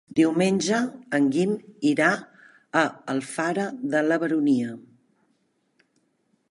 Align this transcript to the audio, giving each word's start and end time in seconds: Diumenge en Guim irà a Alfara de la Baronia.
Diumenge 0.17 0.77
en 1.17 1.27
Guim 1.35 1.51
irà 1.89 2.09
a 2.81 2.85
Alfara 3.15 3.67
de 3.95 4.03
la 4.09 4.19
Baronia. 4.27 4.73